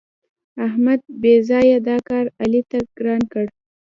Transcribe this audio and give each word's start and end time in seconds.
احمد 0.65 0.99
بېځآیه 1.21 1.77
دا 1.89 1.97
کار 2.09 2.25
علي 2.41 2.61
ته 2.69 2.79
ګران 2.97 3.21
کړ. 3.31 3.45